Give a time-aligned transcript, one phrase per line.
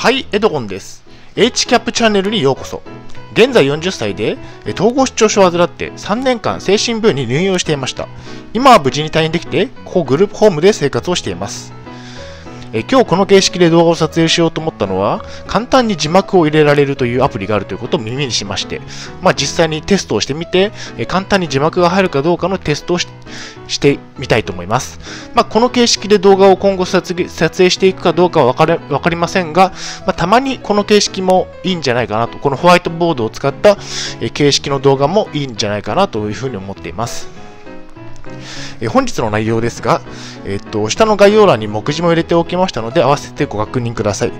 [0.00, 1.02] はい、エドゴンです。
[1.34, 2.82] HCAP チャンネルにようこそ。
[3.32, 4.38] 現在40歳で、
[4.76, 8.06] 統合失調症を患って3年間精神病院に入院をしていました。
[8.54, 11.72] 今は無事に退院できて、ここグループホームで生活をしています。
[12.72, 18.80] え今日この形式で動画を撮影しようと思ったのは、簡単に字幕を入れられるというアプリがあるということを耳にしまして、
[19.22, 23.08] まあ、実際にテストをしてみて、え簡単に字幕が入るかどうかのテストをし
[23.80, 25.00] てみたいと思います。
[25.34, 27.28] まあ、この形式で動画を今後撮影
[27.70, 29.72] していくかどうかは分かれ分かりませんが、
[30.06, 33.76] まあ、たまにこの形式もいいんじゃないかなと、このホワイトボードを使った
[34.34, 37.37] 形式の動画もいいんじゃないかなというふうに思っています。
[38.80, 40.00] え本日の内容ですが、
[40.44, 44.32] えっと、下の概要欄に目次も入れておきましたので、合わせてご確認ください。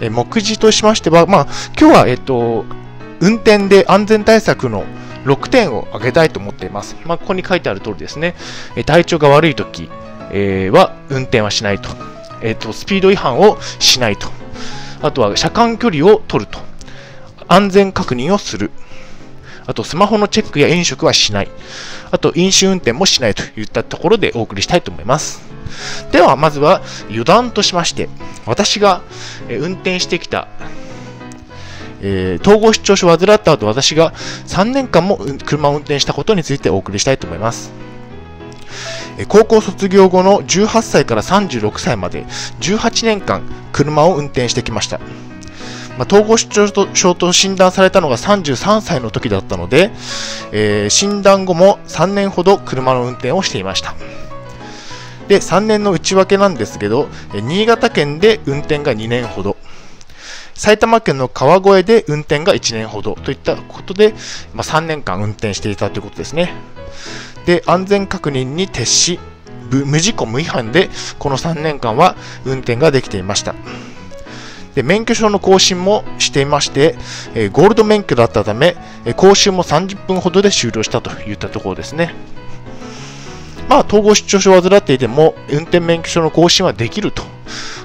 [0.00, 1.46] え目次としましては、まあ、
[1.78, 2.64] 今日は、えっと、
[3.20, 4.84] 運転で安全対策の
[5.24, 6.96] 6点を挙げたいと思っています。
[7.04, 8.34] まあ、ここに書いてある通りですね、
[8.76, 9.88] え体調が悪いとき、
[10.32, 11.90] え、は運転はしないと,、
[12.42, 12.72] えっと。
[12.72, 14.28] スピード違反をしないと。
[15.02, 16.58] あとは車間距離を取ると。
[17.48, 18.70] 安全確認をする。
[19.66, 21.48] あとスマホのチェックや飲食はしない。
[22.10, 25.40] あと飲酒運転もしないといったところでお送りしたいと思います。
[26.10, 28.08] では、まずは余談としまして、
[28.46, 29.02] 私が
[29.48, 30.48] 運転してきた、
[32.02, 34.12] えー、統合失調症を患った後、私が
[34.46, 37.72] 3年間も車を運転したことについてお送りしたいと思います。
[39.28, 42.24] 高校卒業後の18歳から36歳まで
[42.60, 45.00] 18年間車を運転してきました。
[45.98, 49.90] まあ、統合失調症と診断されたのが33歳の時だったので、
[50.52, 53.94] えー、診断後も3年ほど車の運転をしていました。
[55.28, 59.56] で、3年の内訳なんですけど、新潟県で運転が2年ほど、
[60.54, 64.14] 埼玉県の川越で運転が1年ほどといったことで、
[64.54, 66.52] まあ、3年間運転していたということですね。
[67.46, 69.18] で、安全確認に徹し、
[69.70, 73.54] 無事故無違反でこの3年間は運転ができていました。
[74.74, 76.96] で免許証の更新もしていまして、
[77.34, 82.14] えー、ゴールド免許だったため、え、講習も30分ほどで終了したといったところですね。
[83.68, 87.22] まあ、統合失調症を患っていても、運転免許証の更新はできると。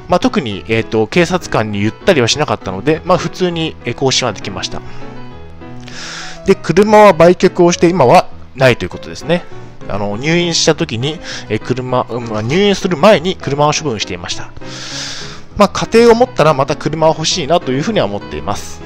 [0.08, 4.82] まあ、特に、えーと、警察官に言ったりはしなかったので、まあ、普通に更新はできました。
[6.46, 9.44] で、車は売却をして、今はないということですね。
[9.90, 11.20] あの入院した時に、
[11.50, 14.52] え車、まあ、入院する前に車を処分していました。
[15.58, 18.82] まあ、家庭を持ったらまた車は欲しいなというふうには思っています。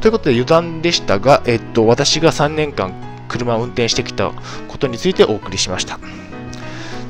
[0.00, 2.92] ということで油断でしたが、えっと、私が3年間
[3.28, 4.32] 車を運転してきた
[4.68, 5.98] ことについてお送りしました。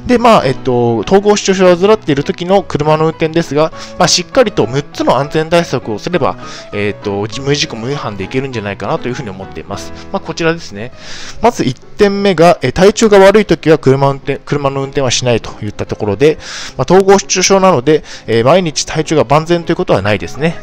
[0.08, 6.38] で、まあ、えっと、統合失調症を患っている時の車の運転ですが、まあ、しっかりと6つの安全対策をすれば、
[6.72, 9.92] えっと、無事故無違反でいけるんじゃないかなというふうに思っています。
[10.10, 10.92] まあ、こちらですね。
[11.42, 16.38] まず1点目が、え体調が悪い時は車運転、車の運転はしないといったところで、
[16.78, 20.56] まあ、統合失調症なので、え毎日体調が万全ということはないですね。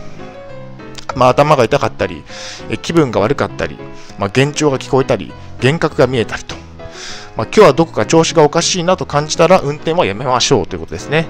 [1.16, 2.24] まあ、頭が痛かったり、
[2.72, 3.78] え気分が悪かったり、
[4.18, 6.65] まあ、幻聴が聞こえたり、幻覚が見えたりと。
[7.38, 11.28] まあ、今日はどこか調子がおかしいなと感じたら運転はやめましょうということですね。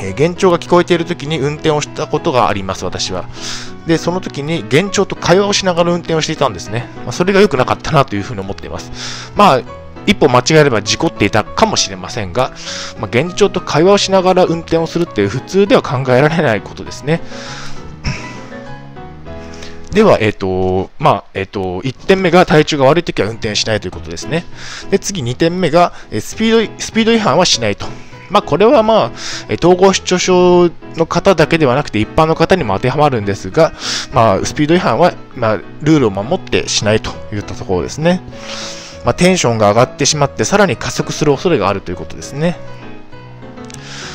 [0.00, 3.26] えー、幻聴が聞こえている時に運転をしたことがあります、私は。
[3.86, 6.88] で、その時に幻聴と会話をしながら運転をしていたんですね。
[7.04, 9.32] まあ、それが良くなかったなというふうに思っています。
[9.36, 9.62] まあ、
[10.06, 12.50] 一歩間違えれば事故っていたかもしれませんが、
[12.98, 17.20] まあ、幻聴と会話をしながら運転をするっていう普通では考えられないことですね。
[19.92, 24.44] では、えっ、ー、と、まあ、えっ、ー、と、1点目が体調が悪いときは運転しないということですね。
[24.90, 27.86] で、次2点目が、えスピード、スピード違反はしないと。
[28.30, 29.10] まあ、これはまあ、
[29.62, 33.74] 統合失調症の方だけではなくて一般の方にも当てはまるんですが、
[34.14, 38.22] まあ、スピード違反は、まあ、ルールを守ってしないといったところですね。
[39.04, 42.56] まあ、テンションが上がってしまって、さらに加速する恐れがあるということですね。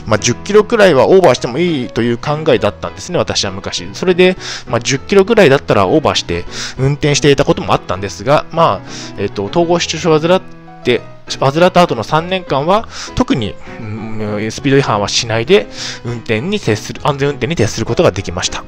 [0.08, 3.88] まあ、10キロくらいはオーバーしてもいいという考えだったんですね、私は昔。
[3.94, 4.38] それで、
[4.68, 6.46] まあ、10キロくらいだったらオーバーして
[6.80, 8.82] 運転していたこともあったんですが、まあ、
[9.18, 10.42] えっ、ー、と、統合失調症を患っ
[10.84, 11.02] て、
[11.40, 15.68] 患った後の3年間は、特に、うん、スピード違反はしないで、
[16.06, 18.64] 運転に徹する、安全運転に徹することができました。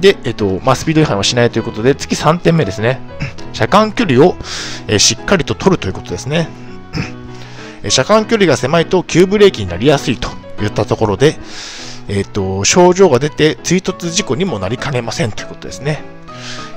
[0.00, 3.00] で、えっと、まあ、スピード違反はしないということで、次3点目ですね。
[3.52, 4.36] 車間距離を、
[4.88, 6.48] え、しっかりと取るということですね。
[7.90, 10.28] 車間距離が狭いと急ブレーキになりやすいと
[10.62, 11.36] いったところで、
[12.08, 16.02] えっ、ー、と、症状が出て追突事故にもなりかねませんということですね。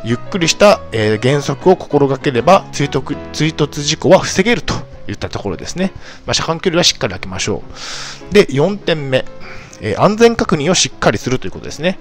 [0.03, 4.73] ゆっくりした、えー、減速を心がければ追突追突事故は防げると
[5.07, 5.91] いったところですね。
[6.25, 7.63] まあ、車間距離はしっかり空けましょ
[8.31, 8.33] う。
[8.33, 9.25] で、4点目。
[9.83, 11.97] えー、安全確認をしっかりするということですね。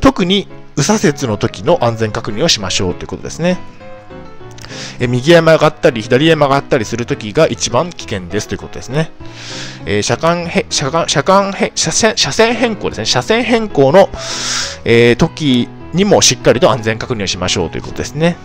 [0.00, 3.58] 特に右左折の時の安全確認をしましょうということですね。
[4.98, 9.10] え右へ曲がったり左へ曲がったりするときが一番危険ですということですね。
[9.86, 13.04] えー、車間へ車間車間へ車線車線変更ですね。
[13.06, 14.08] 車線変更の、
[14.84, 18.36] えー、時にもしっかりと安全確認をしましょうということですね。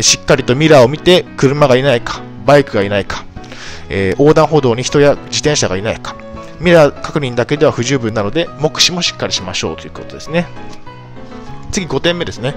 [0.00, 3.24] しっかりとミラーを見て車がいないか、バイクがいないか、
[3.88, 6.16] えー、横断歩道に人や自転車がいないか、
[6.60, 10.46] ミラー確認だけでは不十分なので、目視もしっかりしましょうということですね。
[11.76, 12.54] 次5点目ですね。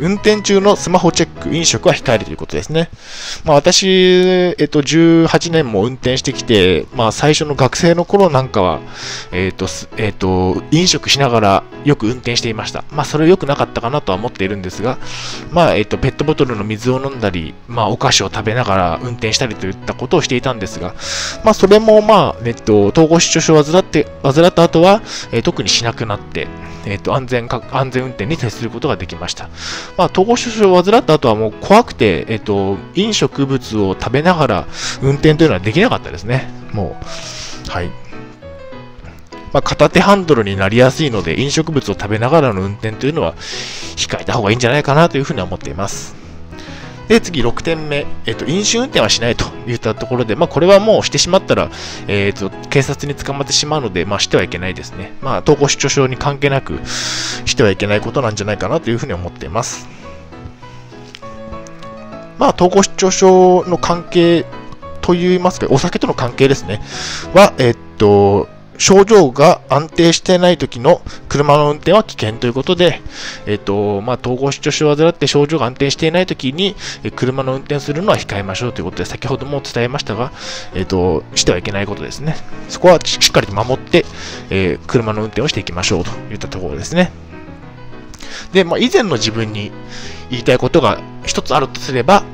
[0.00, 2.88] 運転中のスマホチェック、飲食は控えるということですね。
[3.44, 3.86] まあ私、
[4.58, 8.80] えっと、18年も運転してきて、まあ最初の学生の頃なんかは、
[9.30, 9.66] えっと、
[9.96, 12.84] えっと、飲食しながらよく運転していました。
[12.90, 14.98] まあそれ良くなかったかなとは思っているんですが、
[15.52, 20.94] まあえっと、ペットボトルの水を飲んだり、まあお菓子を食べながら運転したりといったことをしていたんですが、
[21.44, 26.48] まあそれもまあ、えっと、統合失調症を患って、患った後は、えー、特にしなくなって、
[26.86, 29.48] えっと、安全か、安全運転に徹することができました。
[29.96, 34.66] まあ、統合失調症を患った後はもう怖くて、えっと、飲食物を食べながら
[35.02, 36.50] 運転というのはできなかったですね。
[36.72, 36.96] も
[37.66, 37.90] う、はい。
[39.52, 46.25] まあ、片手ハンドルになりやすいので、飲食物を食べながらの運転というのは控えた方がいいんじゃないかなというふうには思っています。
[47.08, 51.70] で、次6点目、えっ、と、飲酒運転はしないといったところで、まあ、これはもうしてしまったら、
[52.08, 55.12] えっ、と、警察に捕まってしまうので、まあ、してはいけないですね。
[55.22, 59.88] まあ、統合失調症に関係なくしてはいけないことなんじゃないかなというふうに思っています。
[62.38, 64.44] まあ、統合失調症の関係
[65.00, 66.82] といいますか、お酒との関係ですね。
[67.34, 73.00] は、えっと、症状が安定してない時の車の運転は危険ということで、
[73.46, 80.32] えっ、と、まあ、統合失調症を患って症状が安定していない時に、え車の運転するのは控えましょうということで、先ほども伝えましたが、
[80.74, 82.36] えっ、と、してはいけないことですね。
[82.68, 84.04] そこはしっかりと守って、
[84.50, 87.12] えー、車の運転をしていきましょうといったところですね。
[88.52, 89.72] で、まあ、以前の自分に
[90.30, 92.24] 言いたいことが一つあるとすれば、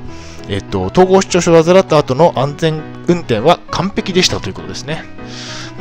[0.49, 5.05] えっ、と、統合失調症を患った後の安全運転は完璧でしたということですね。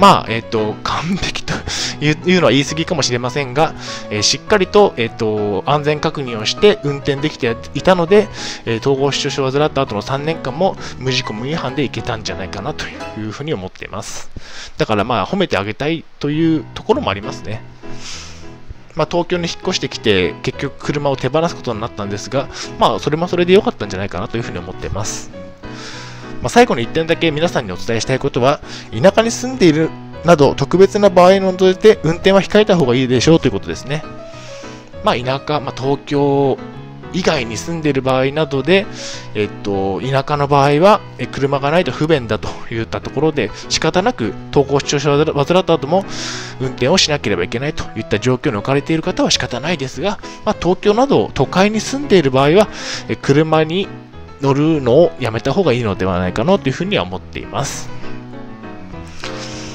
[0.02, 1.54] まあ、えっ、ー、と、完璧と
[2.02, 3.76] いうのは言い過ぎかもしれませんが、
[4.10, 8.28] えー、しっかりと、えっ、ー、と、安全確認をして運転できていたので、
[8.66, 12.86] え統合失調症を患った後の3年間も無事故無違反でいけたんじゃないかなと
[13.20, 14.32] いうふうに思っています。
[14.80, 17.62] だからまあ、褒めてあげたいというところもありますね。
[18.96, 22.48] まあ、東京に引っ越してきて、結局車を手放すことになったんですが、
[22.80, 25.30] まあ、それもそれで良かったんじゃないかなというふうに思っています。
[26.42, 28.60] まあ、最後に1点だけ皆さんにお伝えしたいことは、
[28.92, 29.90] 田舎に住んでいる
[30.26, 34.04] など特別な場合を除いて運転は控えた方がいいでしょうということですね。
[35.04, 36.58] まあ、田舎、まあ、東京
[37.14, 38.86] 以外に住んでいる場合などで、
[39.36, 41.02] えっと、田舎の場合は、
[41.32, 46.06] 車がないと不便だといったところで、仕方なく登校視聴者を患った後も
[46.60, 52.68] 運転をしなければいけないといった状況に置かれている方は仕方ないですが、まあ、東京など都会に住んでいる場合は、
[53.22, 53.88] 車に
[54.42, 57.90] 乗るのをやめた方がいいのではないかなというふうには思っています。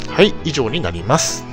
[0.09, 1.45] はい、以上になります。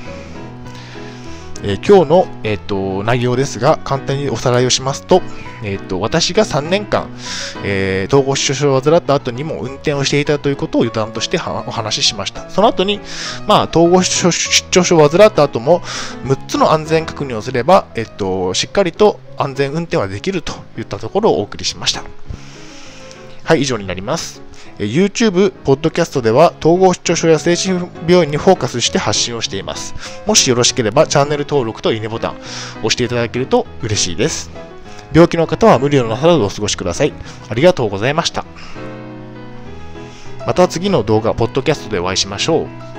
[1.65, 5.21] えー、今日の、えーと、内容ですが、簡単におさらいをしますと、
[5.63, 7.09] えーと、私が3年間、
[7.63, 12.49] えー、統合失調症を患った後にも運転をしていたということを油断としてお話ししました。
[12.49, 12.99] その後に、
[13.47, 14.29] まあ、統合失
[14.71, 15.79] 調症を患った後も、
[16.25, 22.03] 6つの安全確認をすれば、えっ、ー、と、しっかりと安全運転はできるといったところをお送りしました。
[23.43, 24.41] はい、以上になります。
[24.79, 29.93] YouTube、Podcast では統合失調症や精神病院にフォーカスして発信をしています。
[30.25, 34.49] もしよろしければチャンネル登録といいねボタンを押していただけると嬉しいです。
[35.13, 37.13] 病気の方は無理をなさらずお過ごしください。
[37.49, 38.45] ありがとうございました。
[40.45, 42.92] また次の動画、ポッドキャストでお会いしましょう。